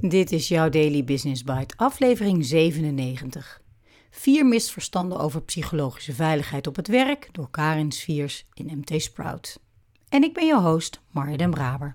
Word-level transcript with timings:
Dit 0.00 0.32
is 0.32 0.48
jouw 0.48 0.68
Daily 0.68 1.04
Business 1.04 1.44
Bite, 1.44 1.74
aflevering 1.76 2.44
97. 2.44 3.60
Vier 4.10 4.46
misverstanden 4.46 5.18
over 5.18 5.42
psychologische 5.42 6.12
veiligheid 6.12 6.66
op 6.66 6.76
het 6.76 6.88
werk 6.88 7.28
door 7.32 7.50
Karin 7.50 7.92
Sviers 7.92 8.46
in 8.54 8.70
MT 8.78 9.02
Sprout. 9.02 9.60
En 10.08 10.22
ik 10.22 10.32
ben 10.32 10.46
je 10.46 10.60
host, 10.60 11.00
Marja 11.10 11.36
den 11.36 11.50
Braber. 11.50 11.94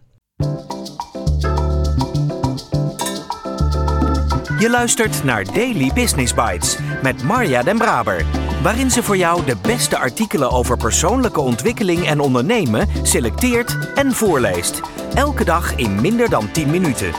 Je 4.60 4.68
luistert 4.70 5.24
naar 5.24 5.44
Daily 5.54 5.92
Business 5.94 6.34
Bites 6.34 6.78
met 7.04 7.24
Marja 7.24 7.64
den 7.64 7.78
Braber, 7.78 8.26
waarin 8.64 8.92
ze 8.92 9.04
voor 9.04 9.18
jou 9.18 9.46
de 9.46 9.58
beste 9.62 9.98
artikelen 9.98 10.52
over 10.52 10.78
persoonlijke 10.78 11.42
ontwikkeling 11.42 12.06
en 12.06 12.20
ondernemen 12.20 12.88
selecteert 13.06 13.94
en 13.96 14.12
voorleest. 14.12 14.82
Elke 15.14 15.44
dag 15.46 15.76
in 15.76 16.02
minder 16.02 16.30
dan 16.30 16.52
10 16.52 16.70
minuten. 16.70 17.14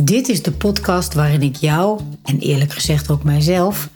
Dit 0.00 0.28
is 0.28 0.42
de 0.42 0.52
podcast 0.52 1.14
waarin 1.14 1.42
ik 1.42 1.56
jou, 1.56 2.00
en 2.24 2.38
eerlijk 2.38 2.72
gezegd 2.72 3.10
ook 3.10 3.24
mijzelf, 3.24 3.88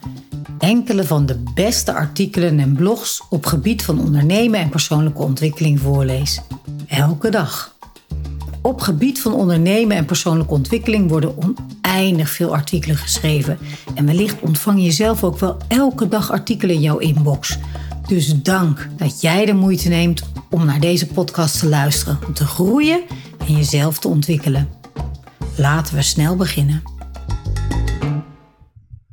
enkele 0.58 1.04
van 1.04 1.26
de 1.26 1.42
beste 1.54 1.92
artikelen 1.92 2.58
en 2.58 2.74
blogs 2.74 3.22
op 3.30 3.46
gebied 3.46 3.82
van 3.82 4.00
ondernemen 4.00 4.60
en 4.60 4.68
persoonlijke 4.68 5.22
ontwikkeling 5.22 5.80
voorlees. 5.80 6.40
Elke 6.86 7.30
dag. 7.30 7.76
Op 8.62 8.80
gebied 8.80 9.20
van 9.20 9.32
ondernemen 9.32 9.96
en 9.96 10.04
persoonlijke 10.04 10.52
ontwikkeling 10.52 11.08
worden 11.08 11.34
oneindig 11.36 12.30
veel 12.30 12.54
artikelen 12.54 12.96
geschreven. 12.96 13.58
En 13.94 14.06
wellicht 14.06 14.40
ontvang 14.40 14.82
je 14.82 14.90
zelf 14.90 15.24
ook 15.24 15.38
wel 15.38 15.56
elke 15.68 16.08
dag 16.08 16.30
artikelen 16.30 16.74
in 16.74 16.80
jouw 16.80 16.98
inbox. 16.98 17.58
Dus 18.06 18.42
dank 18.42 18.88
dat 18.96 19.20
jij 19.20 19.44
de 19.44 19.54
moeite 19.54 19.88
neemt 19.88 20.22
om 20.50 20.64
naar 20.64 20.80
deze 20.80 21.06
podcast 21.06 21.58
te 21.58 21.68
luisteren, 21.68 22.18
om 22.26 22.34
te 22.34 22.46
groeien 22.46 23.00
en 23.46 23.56
jezelf 23.56 23.98
te 23.98 24.08
ontwikkelen. 24.08 24.79
Laten 25.60 25.94
we 25.94 26.02
snel 26.02 26.36
beginnen. 26.36 26.82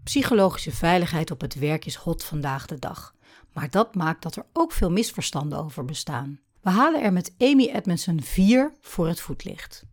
Psychologische 0.03 0.71
veiligheid 0.71 1.31
op 1.31 1.41
het 1.41 1.55
werk 1.55 1.85
is 1.85 1.95
hot 1.95 2.23
vandaag 2.23 2.65
de 2.65 2.79
dag. 2.79 3.15
Maar 3.53 3.69
dat 3.69 3.95
maakt 3.95 4.23
dat 4.23 4.35
er 4.35 4.45
ook 4.53 4.71
veel 4.71 4.91
misverstanden 4.91 5.63
over 5.63 5.85
bestaan. 5.85 6.39
We 6.61 6.69
halen 6.69 7.01
er 7.01 7.13
met 7.13 7.33
Amy 7.37 7.69
Edmondson 7.73 8.21
vier 8.21 8.71
voor 8.81 9.07
het 9.07 9.19
voetlicht. 9.19 9.85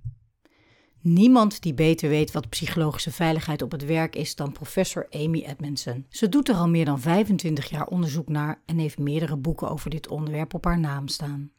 Niemand 1.00 1.62
die 1.62 1.74
beter 1.74 2.08
weet 2.08 2.33
wat 2.33 2.48
psychologische 2.48 3.12
veiligheid 3.12 3.62
op 3.62 3.70
het 3.70 3.84
werk 3.84 4.16
is 4.16 4.34
dan 4.34 4.52
professor 4.52 5.06
Amy 5.11 5.44
Edmondson. 5.46 6.06
Ze 6.08 6.28
doet 6.28 6.48
er 6.48 6.55
al 6.55 6.68
meer 6.68 6.84
dan 6.84 7.00
25 7.00 7.70
jaar 7.70 7.86
onderzoek 7.86 8.28
naar 8.28 8.62
en 8.66 8.78
heeft 8.78 8.98
meerdere 8.98 9.36
boeken 9.36 9.70
over 9.70 9.91
dit 9.91 10.08
onderwerp 10.08 10.55
op 10.55 10.64
haar 10.64 10.80
naam 10.80 11.08
staan. 11.08 11.50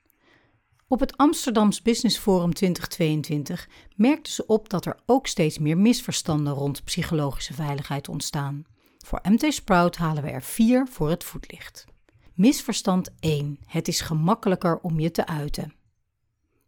Op 0.87 0.99
het 0.99 1.17
Amsterdams 1.17 1.81
Business 1.81 2.17
Forum 2.17 2.53
2022 2.53 3.69
merkte 3.95 4.31
ze 4.31 4.45
op 4.45 4.69
dat 4.69 4.85
er 4.85 4.99
ook 5.05 5.27
steeds 5.27 5.59
meer 5.59 5.77
misverstanden 5.77 6.53
rond 6.53 6.83
psychologische 6.83 7.53
veiligheid 7.53 8.09
ontstaan. 8.09 8.65
Voor 8.97 9.19
MT 9.23 9.53
Sprout 9.53 9.95
halen 9.95 10.23
we 10.23 10.29
er 10.29 10.41
vier 10.41 10.87
voor 10.87 11.09
het 11.09 11.23
voetlicht. 11.23 11.85
Misverstand 12.33 13.09
1. 13.19 13.59
Het 13.65 13.87
is 13.87 14.01
gemakkelijker 14.01 14.79
om 14.79 14.99
je 14.99 15.11
te 15.11 15.27
uiten. 15.27 15.73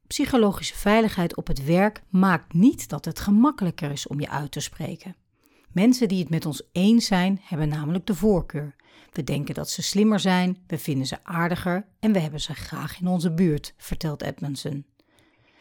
Psychologische 0.07 0.77
veiligheid 0.77 1.35
op 1.35 1.47
het 1.47 1.65
werk 1.65 2.01
maakt 2.09 2.53
niet 2.53 2.89
dat 2.89 3.05
het 3.05 3.19
gemakkelijker 3.19 3.91
is 3.91 4.07
om 4.07 4.19
je 4.19 4.29
uit 4.29 4.51
te 4.51 4.59
spreken. 4.59 5.15
Mensen 5.77 6.07
die 6.07 6.19
het 6.19 6.29
met 6.29 6.45
ons 6.45 6.61
eens 6.71 7.05
zijn, 7.05 7.39
hebben 7.43 7.67
namelijk 7.67 8.05
de 8.05 8.15
voorkeur. 8.15 8.75
We 9.11 9.23
denken 9.23 9.55
dat 9.55 9.69
ze 9.69 9.81
slimmer 9.81 10.19
zijn, 10.19 10.57
we 10.67 10.77
vinden 10.77 11.07
ze 11.07 11.17
aardiger 11.23 11.85
en 11.99 12.11
we 12.11 12.19
hebben 12.19 12.41
ze 12.41 12.53
graag 12.53 12.99
in 12.99 13.07
onze 13.07 13.33
buurt, 13.33 13.73
vertelt 13.77 14.21
Edmondson. 14.21 14.85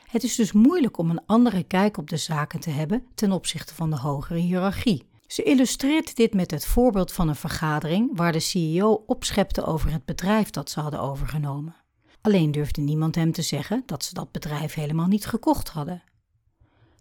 Het 0.07 0.25
is 0.25 0.35
dus 0.35 0.53
moeilijk 0.53 0.99
om 0.99 1.11
een 1.11 1.27
andere 1.27 1.63
kijk 1.63 1.97
op 1.97 2.11
de 2.11 2.17
zaken 2.17 2.61
te 2.61 2.71
hebben 2.71 3.07
ten 3.15 3.33
opzichte 3.33 3.75
van 3.75 3.91
de 3.91 3.97
hogere 3.97 4.39
hiërarchie. 4.39 5.07
Ze 5.27 5.43
illustreert 5.43 6.17
dit 6.17 6.35
met 6.35 6.51
het 6.51 6.65
voorbeeld 6.65 7.13
van 7.13 7.29
een 7.29 7.37
vergadering 7.37 8.11
waar 8.17 8.33
de 8.33 8.41
CEO 8.41 9.05
opschepte 9.07 9.65
over 9.65 9.93
het 9.93 10.05
bedrijf 10.05 10.51
dat 10.51 10.71
ze 10.71 10.81
hadden 10.81 11.01
overgenomen. 11.01 11.77
Alleen 12.21 12.51
durfde 12.51 12.81
niemand 12.81 13.15
hem 13.15 13.33
te 13.33 13.43
zeggen 13.43 13.83
dat 13.87 14.05
ze 14.05 14.15
dat 14.15 14.33
bedrijf 14.33 14.75
helemaal 14.75 15.07
niet 15.07 15.27
gekocht 15.27 15.69
hadden. 15.69 16.03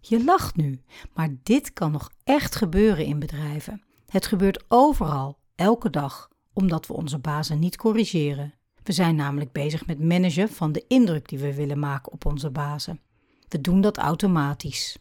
Je 0.08 0.24
lacht 0.24 0.56
nu, 0.56 0.82
maar 1.14 1.30
dit 1.44 1.74
kan 1.74 1.92
nog 1.92 2.12
echt 2.24 2.56
gebeuren 2.56 3.06
in 3.06 3.20
bedrijven. 3.20 3.82
Het 4.08 4.26
gebeurt 4.26 4.64
overal, 4.68 5.38
elke 5.56 5.90
dag, 5.90 6.30
omdat 6.54 6.88
we 6.88 6.94
onze 6.94 7.20
bazen 7.20 7.60
niet 7.60 7.78
corrigeren. 7.78 8.54
We 8.84 8.92
zijn 8.92 9.16
namelijk 9.16 9.52
bezig 9.52 9.86
met 9.86 10.00
managen 10.00 10.50
van 10.50 10.72
de 10.72 10.86
indruk 10.88 11.30
die 11.30 11.40
we 11.40 11.56
willen 11.56 11.80
maken 11.80 12.12
op 12.12 12.26
onze 12.26 12.50
bazen. 12.50 13.00
We 13.48 13.62
doen 13.62 13.82
dat 13.82 13.98
automatisch. 13.98 14.98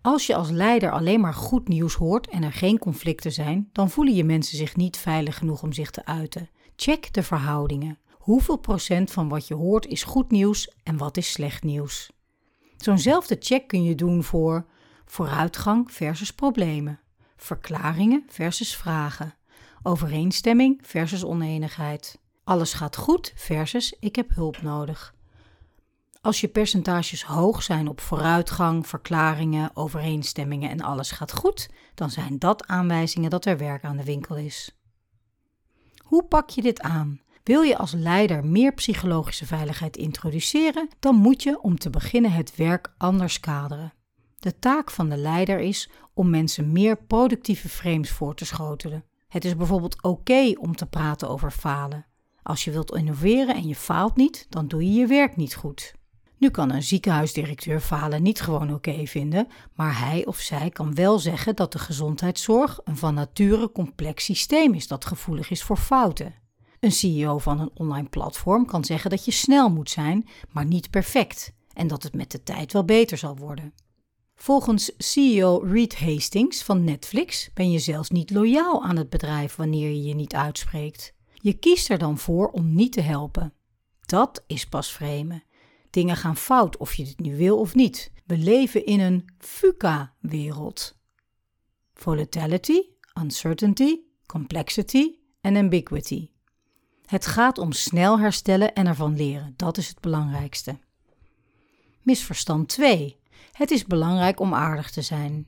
Als 0.00 0.26
je 0.26 0.34
als 0.34 0.50
leider 0.50 0.90
alleen 0.90 1.20
maar 1.20 1.34
goed 1.34 1.68
nieuws 1.68 1.94
hoort 1.94 2.28
en 2.28 2.42
er 2.42 2.52
geen 2.52 2.78
conflicten 2.78 3.32
zijn, 3.32 3.68
dan 3.72 3.90
voelen 3.90 4.14
je 4.14 4.24
mensen 4.24 4.56
zich 4.56 4.76
niet 4.76 4.96
veilig 4.96 5.38
genoeg 5.38 5.62
om 5.62 5.72
zich 5.72 5.90
te 5.90 6.04
uiten. 6.04 6.50
Check 6.76 7.12
de 7.12 7.22
verhoudingen. 7.22 7.98
Hoeveel 8.12 8.56
procent 8.56 9.10
van 9.10 9.28
wat 9.28 9.46
je 9.48 9.54
hoort 9.54 9.86
is 9.86 10.02
goed 10.02 10.30
nieuws 10.30 10.72
en 10.82 10.96
wat 10.96 11.16
is 11.16 11.32
slecht 11.32 11.62
nieuws? 11.62 12.10
Zo'nzelfde 12.76 13.36
check 13.38 13.68
kun 13.68 13.84
je 13.84 13.94
doen 13.94 14.24
voor 14.24 14.66
vooruitgang 15.04 15.92
versus 15.92 16.30
problemen, 16.30 17.00
verklaringen 17.36 18.24
versus 18.28 18.76
vragen, 18.76 19.34
overeenstemming 19.82 20.80
versus 20.82 21.24
oneenigheid, 21.24 22.18
alles 22.44 22.72
gaat 22.72 22.96
goed 22.96 23.32
versus 23.34 23.96
ik 24.00 24.16
heb 24.16 24.34
hulp 24.34 24.62
nodig. 24.62 25.14
Als 26.20 26.40
je 26.40 26.48
percentages 26.48 27.24
hoog 27.24 27.62
zijn 27.62 27.88
op 27.88 28.00
vooruitgang, 28.00 28.86
verklaringen, 28.86 29.70
overeenstemmingen 29.74 30.70
en 30.70 30.80
alles 30.80 31.10
gaat 31.10 31.32
goed, 31.32 31.70
dan 31.94 32.10
zijn 32.10 32.38
dat 32.38 32.66
aanwijzingen 32.66 33.30
dat 33.30 33.44
er 33.44 33.58
werk 33.58 33.84
aan 33.84 33.96
de 33.96 34.04
winkel 34.04 34.36
is. 34.36 34.78
Hoe 35.98 36.24
pak 36.24 36.50
je 36.50 36.62
dit 36.62 36.80
aan? 36.80 37.20
Wil 37.46 37.62
je 37.62 37.78
als 37.78 37.92
leider 37.92 38.44
meer 38.44 38.72
psychologische 38.74 39.46
veiligheid 39.46 39.96
introduceren, 39.96 40.88
dan 40.98 41.14
moet 41.14 41.42
je 41.42 41.60
om 41.60 41.78
te 41.78 41.90
beginnen 41.90 42.32
het 42.32 42.56
werk 42.56 42.94
anders 42.98 43.40
kaderen. 43.40 43.92
De 44.38 44.58
taak 44.58 44.90
van 44.90 45.08
de 45.08 45.16
leider 45.16 45.58
is 45.58 45.90
om 46.14 46.30
mensen 46.30 46.72
meer 46.72 46.96
productieve 46.96 47.68
frames 47.68 48.10
voor 48.10 48.34
te 48.34 48.44
schotelen. 48.44 49.04
Het 49.28 49.44
is 49.44 49.56
bijvoorbeeld 49.56 50.02
oké 50.02 50.52
om 50.58 50.76
te 50.76 50.86
praten 50.86 51.28
over 51.28 51.50
falen. 51.50 52.06
Als 52.42 52.64
je 52.64 52.70
wilt 52.70 52.94
innoveren 52.94 53.54
en 53.54 53.68
je 53.68 53.76
faalt 53.76 54.16
niet, 54.16 54.46
dan 54.48 54.68
doe 54.68 54.84
je 54.84 54.92
je 54.92 55.06
werk 55.06 55.36
niet 55.36 55.54
goed. 55.54 55.94
Nu 56.38 56.50
kan 56.50 56.72
een 56.72 56.82
ziekenhuisdirecteur 56.82 57.80
falen 57.80 58.22
niet 58.22 58.40
gewoon 58.40 58.74
oké 58.74 59.06
vinden, 59.06 59.48
maar 59.74 59.98
hij 59.98 60.26
of 60.26 60.38
zij 60.38 60.70
kan 60.70 60.94
wel 60.94 61.18
zeggen 61.18 61.56
dat 61.56 61.72
de 61.72 61.78
gezondheidszorg 61.78 62.80
een 62.84 62.96
van 62.96 63.14
nature 63.14 63.72
complex 63.72 64.24
systeem 64.24 64.74
is 64.74 64.88
dat 64.88 65.04
gevoelig 65.04 65.50
is 65.50 65.62
voor 65.62 65.76
fouten. 65.76 66.44
Een 66.80 66.92
CEO 66.92 67.38
van 67.38 67.60
een 67.60 67.70
online 67.74 68.08
platform 68.08 68.66
kan 68.66 68.84
zeggen 68.84 69.10
dat 69.10 69.24
je 69.24 69.30
snel 69.30 69.70
moet 69.70 69.90
zijn, 69.90 70.28
maar 70.52 70.66
niet 70.66 70.90
perfect, 70.90 71.52
en 71.72 71.86
dat 71.86 72.02
het 72.02 72.14
met 72.14 72.30
de 72.30 72.42
tijd 72.42 72.72
wel 72.72 72.84
beter 72.84 73.18
zal 73.18 73.36
worden. 73.36 73.74
Volgens 74.34 74.92
CEO 74.98 75.60
Reed 75.64 75.98
Hastings 75.98 76.62
van 76.62 76.84
Netflix 76.84 77.50
ben 77.54 77.70
je 77.70 77.78
zelfs 77.78 78.10
niet 78.10 78.30
loyaal 78.30 78.84
aan 78.84 78.96
het 78.96 79.10
bedrijf 79.10 79.56
wanneer 79.56 79.88
je 79.88 80.02
je 80.02 80.14
niet 80.14 80.34
uitspreekt. 80.34 81.14
Je 81.34 81.52
kiest 81.52 81.90
er 81.90 81.98
dan 81.98 82.18
voor 82.18 82.48
om 82.48 82.74
niet 82.74 82.92
te 82.92 83.00
helpen. 83.00 83.52
Dat 84.00 84.44
is 84.46 84.66
pas 84.66 84.92
vreemde. 84.92 85.42
Dingen 85.90 86.16
gaan 86.16 86.36
fout 86.36 86.76
of 86.76 86.94
je 86.94 87.04
dit 87.04 87.20
nu 87.20 87.36
wil 87.36 87.58
of 87.58 87.74
niet. 87.74 88.10
We 88.26 88.38
leven 88.38 88.86
in 88.86 89.00
een 89.00 89.24
FUCA-wereld. 89.38 90.96
Volatility, 91.94 92.80
uncertainty, 93.20 93.98
complexity 94.26 95.14
en 95.40 95.56
ambiguity. 95.56 96.28
Het 97.06 97.26
gaat 97.26 97.58
om 97.58 97.72
snel 97.72 98.18
herstellen 98.18 98.74
en 98.74 98.86
ervan 98.86 99.16
leren. 99.16 99.54
Dat 99.56 99.76
is 99.76 99.88
het 99.88 100.00
belangrijkste. 100.00 100.78
Misverstand 102.02 102.68
2. 102.68 103.18
Het 103.52 103.70
is 103.70 103.84
belangrijk 103.84 104.40
om 104.40 104.54
aardig 104.54 104.90
te 104.90 105.02
zijn. 105.02 105.46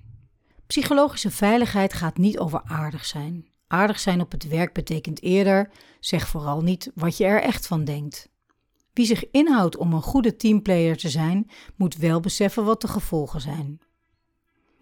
Psychologische 0.67 1.31
veiligheid 1.31 1.93
gaat 1.93 2.17
niet 2.17 2.39
over 2.39 2.63
aardig 2.65 3.05
zijn. 3.05 3.49
Aardig 3.67 4.01
zijn 4.01 4.21
op 4.21 4.33
het 4.33 4.49
werk 4.49 4.73
betekent 4.73 5.23
eerder: 5.23 5.71
zeg 6.01 6.29
vooral 6.29 6.63
niet 6.63 6.91
wat 6.95 7.17
je 7.17 7.25
er 7.25 7.43
echt 7.43 7.67
van 7.67 7.85
denkt. 7.85 8.29
Wie 8.93 9.07
zich 9.07 9.31
inhoudt 9.31 9.77
om 9.77 9.93
een 9.93 10.03
goede 10.03 10.37
teamplayer 10.37 10.97
te 10.97 11.09
zijn, 11.09 11.51
moet 11.77 11.97
wel 11.97 12.21
beseffen 12.21 12.65
wat 12.65 12.81
de 12.81 12.89
gevolgen 12.89 13.41
zijn. 13.41 13.81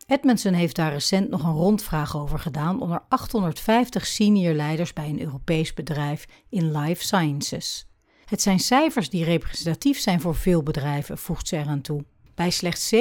Edmondson 0.06 0.52
heeft 0.52 0.76
daar 0.76 0.92
recent 0.92 1.30
nog 1.30 1.44
een 1.44 1.52
rondvraag 1.52 2.16
over 2.16 2.38
gedaan 2.38 2.80
onder 2.80 3.02
850 3.08 4.06
senior 4.06 4.54
leiders 4.54 4.92
bij 4.92 5.08
een 5.08 5.20
Europees 5.20 5.74
bedrijf 5.74 6.26
in 6.48 6.78
life 6.78 7.04
sciences. 7.04 7.86
Het 8.24 8.42
zijn 8.42 8.58
cijfers 8.58 9.10
die 9.10 9.24
representatief 9.24 9.98
zijn 9.98 10.20
voor 10.20 10.34
veel 10.34 10.62
bedrijven, 10.62 11.18
voegt 11.18 11.48
ze 11.48 11.56
eraan 11.56 11.80
toe. 11.80 12.04
Bij 12.34 12.50
slechts 12.50 12.94
7% 12.94 12.98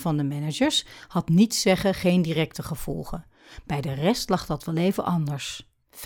van 0.00 0.16
de 0.16 0.24
managers 0.24 0.86
had 1.08 1.28
niets 1.28 1.60
zeggen 1.60 1.94
geen 1.94 2.22
directe 2.22 2.62
gevolgen. 2.62 3.26
Bij 3.66 3.80
de 3.80 3.92
rest 3.92 4.28
lag 4.28 4.46
dat 4.46 4.64
wel 4.64 4.76
even 4.76 5.04
anders. 5.04 5.68
5% 5.96 6.00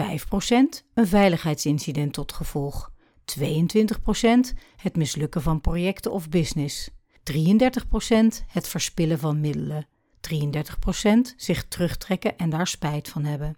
een 0.95 1.07
veiligheidsincident 1.07 2.13
tot 2.13 2.33
gevolg. 2.33 2.93
22% 3.41 3.45
het 4.77 4.97
mislukken 4.97 5.43
van 5.43 5.61
projecten 5.61 6.13
of 6.13 6.29
business, 6.29 6.91
33% 7.33 7.33
het 8.47 8.69
verspillen 8.69 9.19
van 9.19 9.41
middelen, 9.41 9.87
33% 10.33 11.35
zich 11.37 11.65
terugtrekken 11.69 12.39
en 12.39 12.51
daar 12.51 12.67
spijt 12.67 13.09
van 13.09 13.25
hebben. 13.25 13.57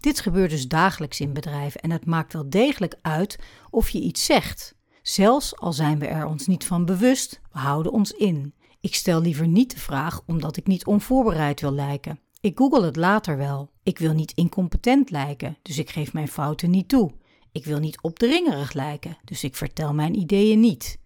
Dit 0.00 0.20
gebeurt 0.20 0.50
dus 0.50 0.68
dagelijks 0.68 1.20
in 1.20 1.32
bedrijven 1.32 1.80
en 1.80 1.90
het 1.90 2.06
maakt 2.06 2.32
wel 2.32 2.50
degelijk 2.50 2.94
uit 3.02 3.38
of 3.70 3.88
je 3.88 4.00
iets 4.00 4.24
zegt. 4.24 4.74
Zelfs 5.02 5.56
al 5.56 5.72
zijn 5.72 5.98
we 5.98 6.06
er 6.06 6.26
ons 6.26 6.46
niet 6.46 6.64
van 6.64 6.84
bewust, 6.84 7.40
we 7.52 7.58
houden 7.58 7.92
ons 7.92 8.10
in. 8.10 8.54
Ik 8.80 8.94
stel 8.94 9.20
liever 9.20 9.48
niet 9.48 9.70
de 9.70 9.78
vraag 9.78 10.22
omdat 10.26 10.56
ik 10.56 10.66
niet 10.66 10.86
onvoorbereid 10.86 11.60
wil 11.60 11.72
lijken. 11.72 12.20
Ik 12.40 12.58
google 12.58 12.84
het 12.84 12.96
later 12.96 13.36
wel. 13.36 13.70
Ik 13.82 13.98
wil 13.98 14.12
niet 14.12 14.32
incompetent 14.32 15.10
lijken, 15.10 15.56
dus 15.62 15.78
ik 15.78 15.90
geef 15.90 16.12
mijn 16.12 16.28
fouten 16.28 16.70
niet 16.70 16.88
toe. 16.88 17.12
Ik 17.52 17.64
wil 17.64 17.78
niet 17.78 18.00
opdringerig 18.00 18.72
lijken, 18.72 19.18
dus 19.24 19.44
ik 19.44 19.56
vertel 19.56 19.94
mijn 19.94 20.18
ideeën 20.18 20.60
niet. 20.60 20.98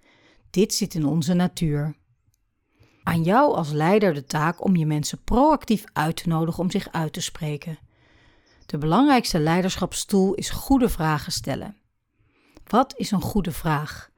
Dit 0.50 0.74
zit 0.74 0.94
in 0.94 1.06
onze 1.06 1.34
natuur. 1.34 1.94
Aan 3.02 3.22
jou 3.22 3.54
als 3.54 3.70
leider 3.70 4.14
de 4.14 4.24
taak 4.24 4.64
om 4.64 4.76
je 4.76 4.86
mensen 4.86 5.24
proactief 5.24 5.84
uit 5.92 6.16
te 6.16 6.28
nodigen 6.28 6.62
om 6.62 6.70
zich 6.70 6.92
uit 6.92 7.12
te 7.12 7.20
spreken. 7.20 7.78
De 8.66 8.78
belangrijkste 8.78 9.38
leiderschapstoel 9.38 10.34
is 10.34 10.50
goede 10.50 10.88
vragen 10.88 11.32
stellen. 11.32 11.76
Wat 12.66 12.94
is 12.96 13.10
een 13.10 13.20
goede 13.20 13.52
vraag? 13.52 14.10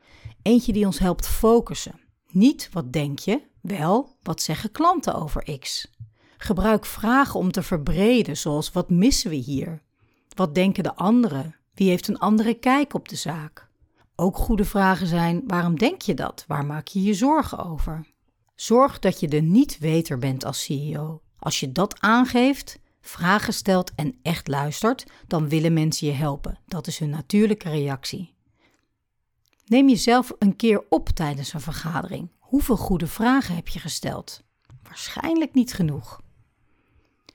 Eentje 0.43 0.73
die 0.73 0.87
ons 0.87 0.99
helpt 0.99 1.29
focussen. 1.29 2.01
Niet 2.29 2.69
wat 2.73 2.93
denk 2.93 3.19
je, 3.19 3.41
wel 3.61 4.17
wat 4.23 4.43
zeggen 4.43 4.71
klanten 4.71 5.15
over 5.15 5.59
X. 5.59 5.91
Gebruik 6.39 6.87
vragen 6.87 7.41
om 7.41 7.53
te 7.53 7.63
verbreden, 7.63 8.37
zoals 8.37 8.73
wat 8.73 8.91
missen 8.91 9.31
we 9.31 9.37
hier? 9.37 9.83
Wat 10.35 10.55
denken 10.55 10.83
de 10.83 10.95
anderen? 10.95 11.57
Wie 11.75 11.89
heeft 11.89 12.09
een 12.09 12.19
andere 12.19 12.55
kijk 12.55 12.95
op 12.95 13.09
de 13.09 13.17
zaak? 13.17 13.69
Ook 14.17 14.37
goede 14.37 14.65
vragen 14.65 15.07
zijn: 15.07 15.43
waarom 15.47 15.79
denk 15.79 16.03
je 16.03 16.15
dat? 16.15 16.45
Waar 16.47 16.67
maak 16.67 16.87
je 16.87 17.03
je 17.03 17.15
zorgen 17.15 17.59
over? 17.59 18.07
Zorg 18.55 18.99
dat 18.99 19.21
je 19.21 19.29
de 19.29 19.41
niet-weter 19.41 20.19
bent 20.19 20.45
als 20.45 20.63
CEO. 20.63 21.23
Als 21.39 21.61
je 21.61 21.73
dat 21.73 22.01
aangeeft, 22.01 22.79
vragen 23.01 23.53
stelt 23.53 23.95
en 23.95 24.19
echt 24.23 24.49
luistert, 24.49 25.05
dan 25.27 25.49
willen 25.49 25.73
mensen 25.73 26.07
je 26.07 26.13
helpen. 26.13 26.59
Dat 26.67 26.87
is 26.87 26.99
hun 26.99 27.11
natuurlijke 27.11 27.69
reactie. 27.69 28.35
Neem 29.67 29.89
jezelf 29.89 30.33
een 30.39 30.57
keer 30.57 30.85
op 30.89 31.09
tijdens 31.09 31.53
een 31.53 31.61
vergadering. 31.61 32.31
Hoeveel 32.39 32.77
goede 32.77 33.07
vragen 33.07 33.55
heb 33.55 33.69
je 33.69 33.79
gesteld? 33.79 34.43
Waarschijnlijk 34.83 35.55
niet 35.55 35.73
genoeg. 35.73 36.21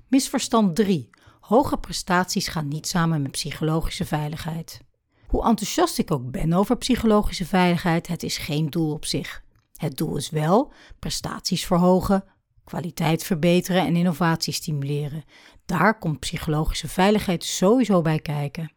Misverstand 0.08 0.76
3. 0.76 1.10
Hoge 1.40 1.78
prestaties 1.78 2.48
gaan 2.48 2.68
niet 2.68 2.88
samen 2.88 3.22
met 3.22 3.32
psychologische 3.32 4.06
veiligheid. 4.06 4.82
Hoe 5.28 5.46
enthousiast 5.46 5.98
ik 5.98 6.12
ook 6.12 6.32
ben 6.32 6.54
over 6.54 6.78
psychologische 6.78 7.46
veiligheid, 7.46 8.08
het 8.08 8.24
is 8.24 8.38
geen 8.38 8.70
doel 8.70 8.92
op 8.92 9.06
zich. 9.06 9.44
Het 9.78 9.98
doel 9.98 10.18
is 10.18 10.30
wel 10.30 10.72
prestaties 11.00 11.66
verhogen, 11.66 12.24
kwaliteit 12.64 13.24
verbeteren 13.24 13.86
en 13.86 13.96
innovatie 13.96 14.54
stimuleren. 14.54 15.24
Daar 15.66 16.00
komt 16.00 16.20
psychologische 16.20 16.88
veiligheid 16.88 17.44
sowieso 17.44 18.02
bij 18.02 18.20
kijken. 18.20 18.72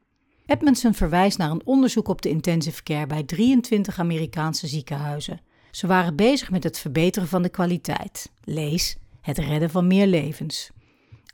Edmondson 0.47 0.94
verwijst 0.94 1.38
naar 1.38 1.50
een 1.50 1.67
onderzoek 1.67 2.08
op 2.08 2.23
de 2.23 2.29
intensive 2.29 2.82
care 2.82 3.06
bij 3.06 3.23
23 3.23 3.99
Amerikaanse 3.99 4.67
ziekenhuizen. 4.67 5.41
Ze 5.70 5.87
waren 5.87 6.17
bezig 6.17 6.50
met 6.50 6.64
het 6.64 6.79
verbeteren 6.79 7.29
van 7.29 7.43
de 7.43 7.49
kwaliteit. 7.49 8.32
Lees, 8.44 8.97
het 9.20 9.38
redden 9.38 9.70
van 9.70 9.87
meer 9.87 10.06
levens. 10.06 10.70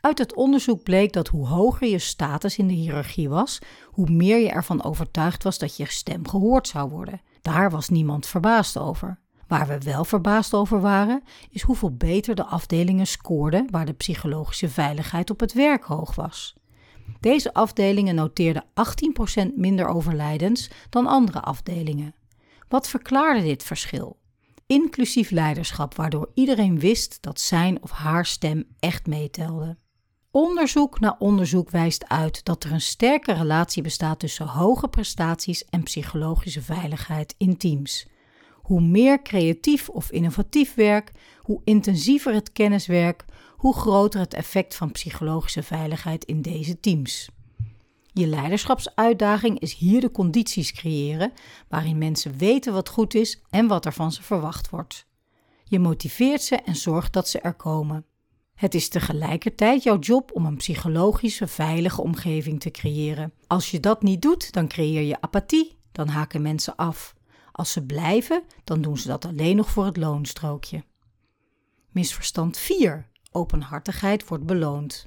Uit 0.00 0.18
het 0.18 0.34
onderzoek 0.34 0.82
bleek 0.82 1.12
dat 1.12 1.28
hoe 1.28 1.46
hoger 1.46 1.88
je 1.88 1.98
status 1.98 2.58
in 2.58 2.68
de 2.68 2.74
hiërarchie 2.74 3.28
was, 3.28 3.58
hoe 3.84 4.10
meer 4.10 4.38
je 4.38 4.50
ervan 4.50 4.84
overtuigd 4.84 5.42
was 5.42 5.58
dat 5.58 5.76
je 5.76 5.86
stem 5.86 6.28
gehoord 6.28 6.68
zou 6.68 6.90
worden. 6.90 7.20
Daar 7.42 7.70
was 7.70 7.88
niemand 7.88 8.26
verbaasd 8.26 8.78
over. 8.78 9.18
Waar 9.46 9.66
we 9.66 9.78
wel 9.78 10.04
verbaasd 10.04 10.54
over 10.54 10.80
waren, 10.80 11.22
is 11.50 11.62
hoeveel 11.62 11.96
beter 11.96 12.34
de 12.34 12.44
afdelingen 12.44 13.06
scoorden 13.06 13.68
waar 13.70 13.86
de 13.86 13.92
psychologische 13.92 14.68
veiligheid 14.68 15.30
op 15.30 15.40
het 15.40 15.52
werk 15.52 15.84
hoog 15.84 16.14
was. 16.14 16.56
Deze 17.20 17.54
afdelingen 17.54 18.14
noteerden 18.14 18.64
18% 18.64 19.54
minder 19.54 19.86
overlijdens 19.86 20.70
dan 20.90 21.06
andere 21.06 21.40
afdelingen. 21.40 22.14
Wat 22.68 22.88
verklaarde 22.88 23.42
dit 23.42 23.62
verschil? 23.62 24.18
Inclusief 24.66 25.30
leiderschap, 25.30 25.94
waardoor 25.94 26.30
iedereen 26.34 26.78
wist 26.78 27.18
dat 27.20 27.40
zijn 27.40 27.82
of 27.82 27.90
haar 27.90 28.26
stem 28.26 28.64
echt 28.78 29.06
meetelde. 29.06 29.76
Onderzoek 30.30 31.00
na 31.00 31.16
onderzoek 31.18 31.70
wijst 31.70 32.08
uit 32.08 32.44
dat 32.44 32.64
er 32.64 32.72
een 32.72 32.80
sterke 32.80 33.32
relatie 33.32 33.82
bestaat 33.82 34.18
tussen 34.18 34.46
hoge 34.46 34.88
prestaties 34.88 35.64
en 35.64 35.82
psychologische 35.82 36.62
veiligheid 36.62 37.34
in 37.38 37.56
teams. 37.56 38.06
Hoe 38.66 38.80
meer 38.80 39.22
creatief 39.22 39.88
of 39.88 40.10
innovatief 40.10 40.74
werk, 40.74 41.12
hoe 41.38 41.60
intensiever 41.64 42.34
het 42.34 42.52
kenniswerk, 42.52 43.24
hoe 43.56 43.74
groter 43.74 44.20
het 44.20 44.34
effect 44.34 44.74
van 44.74 44.92
psychologische 44.92 45.62
veiligheid 45.62 46.24
in 46.24 46.42
deze 46.42 46.80
teams. 46.80 47.28
Je 48.12 48.26
leiderschapsuitdaging 48.26 49.58
is 49.58 49.74
hier 49.74 50.00
de 50.00 50.10
condities 50.10 50.72
creëren 50.72 51.32
waarin 51.68 51.98
mensen 51.98 52.38
weten 52.38 52.72
wat 52.72 52.88
goed 52.88 53.14
is 53.14 53.42
en 53.50 53.66
wat 53.66 53.84
er 53.84 53.92
van 53.92 54.12
ze 54.12 54.22
verwacht 54.22 54.70
wordt. 54.70 55.06
Je 55.64 55.78
motiveert 55.78 56.42
ze 56.42 56.56
en 56.56 56.76
zorgt 56.76 57.12
dat 57.12 57.28
ze 57.28 57.40
er 57.40 57.54
komen. 57.54 58.04
Het 58.54 58.74
is 58.74 58.88
tegelijkertijd 58.88 59.82
jouw 59.82 59.98
job 59.98 60.30
om 60.34 60.46
een 60.46 60.56
psychologische, 60.56 61.46
veilige 61.46 62.02
omgeving 62.02 62.60
te 62.60 62.70
creëren. 62.70 63.32
Als 63.46 63.70
je 63.70 63.80
dat 63.80 64.02
niet 64.02 64.22
doet, 64.22 64.52
dan 64.52 64.68
creëer 64.68 65.02
je 65.02 65.20
apathie, 65.20 65.76
dan 65.92 66.08
haken 66.08 66.42
mensen 66.42 66.76
af. 66.76 67.15
Als 67.56 67.72
ze 67.72 67.86
blijven, 67.86 68.42
dan 68.64 68.80
doen 68.80 68.98
ze 68.98 69.08
dat 69.08 69.24
alleen 69.24 69.56
nog 69.56 69.70
voor 69.70 69.84
het 69.84 69.96
loonstrookje. 69.96 70.84
Misverstand 71.90 72.58
4. 72.58 73.08
Openhartigheid 73.30 74.28
wordt 74.28 74.46
beloond. 74.46 75.06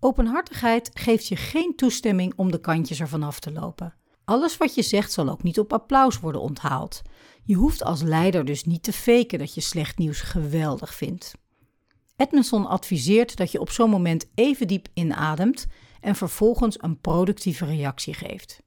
Openhartigheid 0.00 0.90
geeft 0.94 1.26
je 1.26 1.36
geen 1.36 1.76
toestemming 1.76 2.32
om 2.36 2.50
de 2.50 2.60
kantjes 2.60 3.00
ervan 3.00 3.22
af 3.22 3.40
te 3.40 3.52
lopen. 3.52 3.94
Alles 4.24 4.56
wat 4.56 4.74
je 4.74 4.82
zegt 4.82 5.12
zal 5.12 5.28
ook 5.28 5.42
niet 5.42 5.58
op 5.58 5.72
applaus 5.72 6.20
worden 6.20 6.40
onthaald. 6.40 7.02
Je 7.44 7.54
hoeft 7.54 7.84
als 7.84 8.02
leider 8.02 8.44
dus 8.44 8.64
niet 8.64 8.82
te 8.82 8.92
faken 8.92 9.38
dat 9.38 9.54
je 9.54 9.60
slecht 9.60 9.98
nieuws 9.98 10.20
geweldig 10.20 10.94
vindt. 10.94 11.34
Edmondson 12.16 12.66
adviseert 12.66 13.36
dat 13.36 13.52
je 13.52 13.60
op 13.60 13.70
zo'n 13.70 13.90
moment 13.90 14.26
even 14.34 14.66
diep 14.66 14.88
inademt 14.94 15.66
en 16.00 16.14
vervolgens 16.14 16.82
een 16.82 17.00
productieve 17.00 17.64
reactie 17.64 18.14
geeft. 18.14 18.66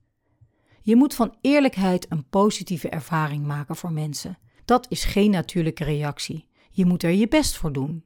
Je 0.83 0.95
moet 0.95 1.15
van 1.15 1.35
eerlijkheid 1.41 2.05
een 2.09 2.29
positieve 2.29 2.89
ervaring 2.89 3.45
maken 3.45 3.75
voor 3.75 3.91
mensen. 3.91 4.37
Dat 4.65 4.85
is 4.89 5.03
geen 5.03 5.31
natuurlijke 5.31 5.83
reactie. 5.83 6.47
Je 6.71 6.85
moet 6.85 7.03
er 7.03 7.11
je 7.11 7.27
best 7.27 7.57
voor 7.57 7.73
doen. 7.73 8.03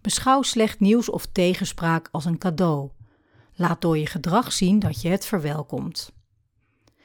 Beschouw 0.00 0.42
slecht 0.42 0.80
nieuws 0.80 1.10
of 1.10 1.26
tegenspraak 1.26 2.08
als 2.12 2.24
een 2.24 2.38
cadeau. 2.38 2.90
Laat 3.54 3.80
door 3.80 3.98
je 3.98 4.06
gedrag 4.06 4.52
zien 4.52 4.78
dat 4.78 5.02
je 5.02 5.08
het 5.08 5.26
verwelkomt. 5.26 6.12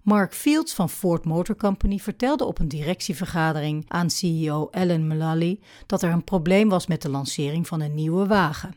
Mark 0.04 0.34
Fields 0.34 0.74
van 0.74 0.90
Ford 0.90 1.26
Motor 1.26 1.56
Company 1.56 1.98
vertelde 1.98 2.46
op 2.46 2.60
een 2.60 2.68
directievergadering 2.68 3.86
aan 3.88 4.10
CEO 4.10 4.68
Alan 4.72 5.08
Mullally 5.08 5.60
dat 5.86 6.02
er 6.02 6.12
een 6.12 6.24
probleem 6.24 6.70
was 6.70 6.88
met 6.88 7.02
de 7.02 7.10
lancering 7.10 7.68
van 7.68 7.82
een 7.82 7.96
nieuwe 7.96 8.28
wagen. 8.28 8.76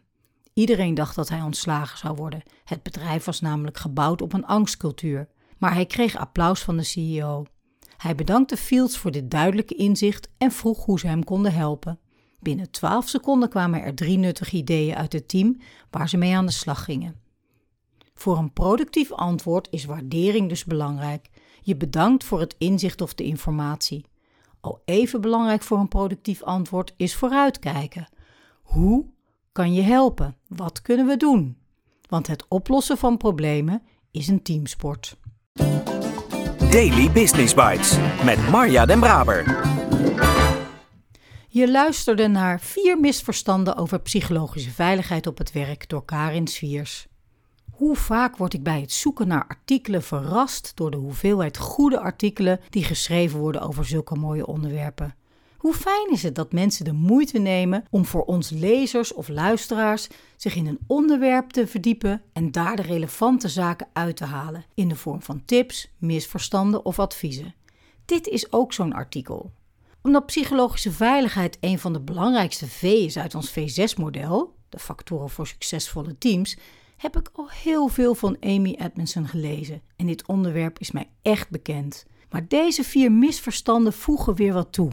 Iedereen 0.52 0.94
dacht 0.94 1.14
dat 1.14 1.28
hij 1.28 1.40
ontslagen 1.40 1.99
zou 1.99 2.16
worden. 2.16 2.42
Het 2.64 2.82
bedrijf 2.82 3.25
was 3.25 3.40
namelijk 3.40 3.76
gebouwd 3.76 4.23
op 4.23 4.32
een 4.32 4.47
angstcultuur. 4.47 5.28
Maar 5.59 5.75
hij 5.75 5.87
kreeg 5.87 6.17
applaus 6.17 6.62
van 6.62 6.77
de 6.77 6.83
CEO. 6.83 7.45
Hij 7.97 8.15
bedankte 8.15 8.57
Fields 8.57 8.99
voor 8.99 9.11
dit 9.11 9.31
duidelijke 9.31 9.75
inzicht 9.75 10.29
en 10.38 10.53
vroeg 10.53 10.85
hoe 10.85 10.99
ze 10.99 11.07
hem 11.07 11.25
konden 11.25 11.53
helpen. 11.53 11.99
Binnen 12.41 12.71
12 12.71 13.09
seconden 13.09 13.49
kwamen 13.49 13.83
er 13.83 13.95
drie 13.95 14.19
nuttige 14.19 14.57
ideeën 14.57 14.95
uit 14.95 15.12
het 15.12 15.29
team 15.29 15.57
waar 15.91 16.09
ze 16.09 16.17
mee 16.17 16.37
aan 16.37 16.47
de 16.47 16.53
slag 16.53 16.85
gingen. 16.85 17.21
Voor 18.15 18.38
een 18.38 18.53
productief 18.53 19.12
antwoord 19.12 19.69
is 19.71 19.85
waardering 19.85 20.49
dus 20.49 20.65
belangrijk. 20.65 21.29
Je 21.62 21.77
bedankt 21.77 22.25
voor 22.25 22.41
het 22.41 22.55
inzicht 22.59 23.00
of 23.00 23.15
de 23.15 23.25
informatie. 23.25 24.05
Al 24.61 24.83
even 24.85 25.21
belangrijk 25.21 25.62
voor 25.62 25.79
een 25.79 25.88
productief 25.88 26.43
antwoord 26.43 26.95
is 26.97 27.15
vooruitkijken. 27.15 28.09
Hoe 28.62 29.07
kan 29.53 29.75
je 29.75 29.83
helpen? 29.83 30.37
Wat 30.47 30.83
kunnen 30.83 31.07
we 31.07 31.17
doen? 31.17 31.57
Want 32.09 32.27
het 32.27 32.49
oplossen 32.49 32.99
van 32.99 33.17
problemen 33.17 33.83
is 34.11 34.29
een 34.29 34.43
teamsport. 34.43 35.17
Daily 36.71 37.11
Business 37.11 37.55
Bites 37.55 37.97
met 38.25 38.50
Marja 38.50 38.87
Den 38.87 39.00
Braber. 39.00 39.67
Je 41.49 41.71
luisterde 41.71 42.29
naar 42.29 42.61
vier 42.61 43.00
misverstanden 43.00 43.77
over 43.77 44.00
psychologische 44.00 44.71
veiligheid 44.71 45.27
op 45.27 45.38
het 45.38 45.53
werk 45.53 45.88
door 45.88 46.05
Karin 46.05 46.47
Sviers. 46.47 47.07
Hoe 47.71 47.97
vaak 47.97 48.37
word 48.37 48.55
ik 48.55 48.62
bij 48.62 48.81
het 48.81 48.93
zoeken 48.93 49.29
naar 49.29 49.45
artikelen 49.49 50.03
verrast 50.03 50.73
door 50.75 50.91
de 50.91 50.97
hoeveelheid 50.97 51.59
goede 51.59 52.00
artikelen 52.00 52.61
die 52.71 52.85
geschreven 52.85 53.38
worden 53.38 53.61
over 53.61 53.85
zulke 53.85 54.15
mooie 54.15 54.47
onderwerpen. 54.47 55.15
Hoe 55.59 55.75
fijn 55.75 56.11
is 56.11 56.23
het 56.23 56.35
dat 56.35 56.53
mensen 56.53 56.85
de 56.85 56.93
moeite 56.93 57.38
nemen 57.38 57.85
om 57.91 58.05
voor 58.05 58.25
ons 58.25 58.50
lezers 58.50 59.12
of 59.12 59.29
luisteraars 59.29 60.09
zich 60.37 60.55
in 60.55 60.67
een 60.67 60.79
onderwerp 60.87 61.50
te 61.50 61.67
verdiepen 61.67 62.23
en 62.33 62.53
daar 62.53 62.77
de 62.77 62.83
relevante 62.83 63.49
zaken 63.49 63.88
uit 63.93 64.17
te 64.17 64.25
halen 64.25 64.65
in 64.75 64.88
de 64.88 64.97
vorm 64.97 65.23
van 65.23 65.45
tips, 65.45 65.91
misverstanden 65.99 66.85
of 66.85 66.99
adviezen. 66.99 67.55
Dit 68.05 68.27
is 68.27 68.53
ook 68.53 68.73
zo'n 68.73 68.93
artikel. 68.93 69.53
Omdat 70.03 70.27
psychologische 70.27 70.93
veiligheid 70.93 71.59
een 71.61 71.79
van 71.79 71.93
de 71.93 72.00
belangrijkste 72.00 72.67
V 72.67 72.83
is 72.83 73.19
uit 73.19 73.35
ons 73.35 73.50
V6-model, 73.50 74.55
de 74.69 74.79
factoren 74.79 75.31
voor 75.31 75.47
succesvolle 75.47 76.19
teams, 76.19 76.57
heb 76.97 77.17
ik 77.17 77.31
al 77.33 77.50
heel 77.50 77.88
veel 77.88 78.15
van 78.15 78.37
Amy 78.41 78.77
Edmondson 78.79 79.27
gelezen 79.27 79.83
en 79.97 80.07
dit 80.07 80.27
onderwerp 80.27 80.79
is 80.79 80.91
mij 80.91 81.09
echt 81.23 81.50
bekend. 81.50 82.07
Maar 82.31 82.49
deze 82.49 82.85
vier 82.85 83.12
misverstanden 83.12 83.93
voegen 83.93 84.35
weer 84.35 84.53
wat 84.53 84.73
toe. 84.73 84.91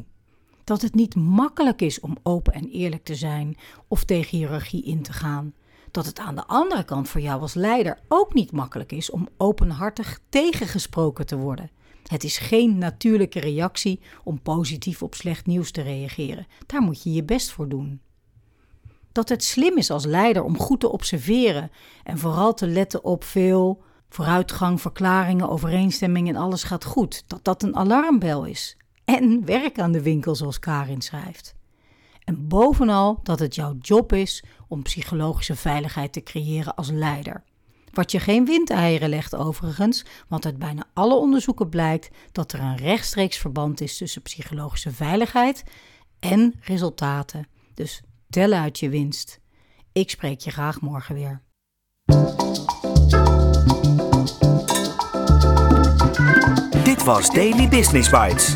Dat 0.66 0.82
het 0.82 0.96
niet 0.96 1.16
makkelijk 1.16 1.82
is 1.82 2.00
om 2.00 2.18
open 2.24 2.54
en 2.54 2.70
eerlijk 2.70 3.04
te 3.04 3.16
zijn 3.16 3.58
of 3.88 4.04
tegen 4.04 4.38
hiërarchie 4.38 4.84
in 4.84 5.02
te 5.02 5.14
gaan. 5.14 5.54
Dat 5.92 6.06
het 6.06 6.20
aan 6.20 6.36
de 6.36 6.46
andere 6.46 6.84
kant 6.84 7.10
voor 7.10 7.22
jou 7.22 7.42
als 7.42 7.54
leider 7.54 8.00
ook 8.08 8.34
niet 8.34 8.52
makkelijk 8.52 8.92
is 8.92 9.10
om 9.10 9.28
openhartig 9.38 10.20
tegengesproken 10.30 11.26
te 11.26 11.38
worden. 11.38 11.72
Het 12.08 12.24
is 12.24 12.38
geen 12.38 12.78
natuurlijke 12.78 13.40
reactie 13.40 14.00
om 14.24 14.42
positief 14.42 15.04
op 15.04 15.16
slecht 15.16 15.46
nieuws 15.46 15.72
te 15.72 15.82
reageren. 15.82 16.48
Daar 16.66 16.82
moet 16.82 17.04
je 17.04 17.14
je 17.14 17.24
best 17.24 17.52
voor 17.52 17.70
doen. 17.70 18.02
Dat 19.12 19.30
het 19.30 19.44
slim 19.44 19.78
is 19.78 19.90
als 19.90 20.06
leider 20.06 20.44
om 20.44 20.58
goed 20.58 20.80
te 20.80 20.92
observeren 20.92 21.72
en 22.04 22.18
vooral 22.18 22.54
te 22.54 22.68
letten 22.68 23.04
op 23.04 23.24
veel 23.24 23.84
vooruitgang, 24.10 24.82
verklaringen, 24.82 25.50
overeenstemming 25.50 26.28
en 26.30 26.36
alles 26.36 26.64
gaat 26.64 26.86
goed. 26.86 27.24
Dat 27.28 27.44
dat 27.44 27.64
een 27.64 27.76
alarmbel 27.76 28.46
is. 28.46 28.78
En 29.06 29.46
werk 29.46 29.80
aan 29.80 29.92
de 29.92 30.02
winkel, 30.02 30.36
zoals 30.36 30.60
Karin 30.60 31.02
schrijft. 31.02 31.56
En 32.24 32.48
bovenal 32.48 33.20
dat 33.24 33.40
het 33.40 33.56
jouw 33.56 33.76
job 33.82 34.14
is 34.14 34.44
om 34.68 34.84
psychologische 34.84 35.56
veiligheid 35.56 36.14
te 36.14 36.24
creëren 36.24 36.76
als 36.76 36.90
leider. 36.90 37.44
Wat 37.92 38.12
je 38.12 38.20
geen 38.20 38.46
windeieren 38.46 39.10
legt 39.10 39.36
overigens, 39.36 40.06
want 40.28 40.46
uit 40.46 40.60
bijna 40.60 40.84
alle 40.94 41.16
onderzoeken 41.16 41.70
blijkt 41.70 42.10
dat 42.32 42.52
er 42.52 42.60
een 42.60 42.78
rechtstreeks 42.78 43.38
verband 43.38 43.82
is 43.82 43.98
tussen 43.98 44.22
psychologische 44.22 44.92
veiligheid 44.92 45.64
en 46.20 46.54
resultaten. 46.62 47.48
Dus 47.74 48.02
tel 48.30 48.52
uit 48.52 48.80
je 48.80 48.90
winst. 48.90 49.40
Ik 49.92 50.10
spreek 50.10 50.40
je 50.40 50.52
graag 50.52 50.82
morgen 50.82 51.16
weer. 51.16 51.42
Dit 56.84 57.04
was 57.04 57.30
Daily 57.30 57.70
Business 57.70 58.10
Bites. 58.10 58.56